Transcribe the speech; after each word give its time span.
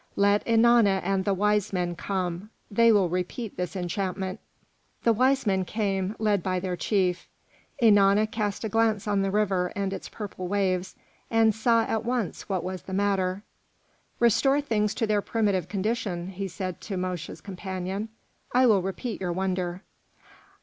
Let 0.15 0.43
Ennana 0.47 0.99
and 1.03 1.25
the 1.25 1.33
wise 1.35 1.71
men 1.71 1.95
come. 1.95 2.49
They 2.71 2.91
will 2.91 3.07
repeat 3.07 3.55
this 3.55 3.75
enchantment." 3.75 4.39
The 5.03 5.13
wise 5.13 5.45
men 5.45 5.63
came, 5.63 6.15
led 6.17 6.41
by 6.41 6.59
their 6.59 6.75
chief. 6.75 7.27
Ennana 7.79 8.25
cast 8.25 8.63
a 8.63 8.69
glance 8.69 9.07
on 9.07 9.21
the 9.21 9.29
river 9.29 9.71
and 9.75 9.93
its 9.93 10.09
purple 10.09 10.47
waves, 10.47 10.95
and 11.29 11.53
saw 11.53 11.83
at 11.83 12.03
once 12.03 12.49
what 12.49 12.63
was 12.63 12.81
the 12.81 12.93
matter. 12.93 13.43
"Restore 14.19 14.59
things 14.59 14.95
to 14.95 15.05
their 15.05 15.21
primitive 15.21 15.67
condition," 15.69 16.29
he 16.29 16.47
said 16.47 16.81
to 16.81 16.97
Mosche's 16.97 17.39
companion; 17.39 18.09
"I 18.53 18.65
will 18.65 18.81
repeat 18.81 19.21
your 19.21 19.33
wonder." 19.33 19.83